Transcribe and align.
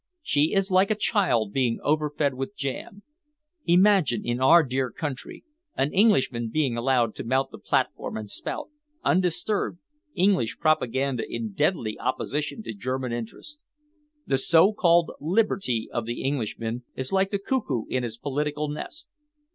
She 0.23 0.53
is 0.55 0.71
like 0.71 0.89
a 0.89 0.95
child 0.95 1.53
being 1.53 1.77
overfed 1.83 2.33
with 2.33 2.55
jam. 2.55 3.03
Imagine, 3.67 4.25
in 4.25 4.41
our 4.41 4.63
dear 4.63 4.89
country, 4.89 5.43
an 5.75 5.93
Englishman 5.93 6.49
being 6.49 6.75
allowed 6.75 7.13
to 7.13 7.23
mount 7.23 7.51
the 7.51 7.59
platform 7.59 8.17
and 8.17 8.27
spout, 8.27 8.69
undisturbed, 9.03 9.77
English 10.15 10.57
propaganda 10.57 11.23
in 11.31 11.51
deadly 11.53 11.99
opposition 11.99 12.63
to 12.63 12.73
German 12.73 13.11
interests. 13.13 13.59
The 14.25 14.39
so 14.39 14.73
called 14.73 15.11
liberty 15.19 15.87
of 15.93 16.07
the 16.07 16.23
Englishman 16.23 16.83
is 16.95 17.11
like 17.13 17.29
the 17.29 17.37
cuckoo 17.37 17.83
in 17.87 18.01
his 18.01 18.17
political 18.17 18.69
nest. 18.69 19.07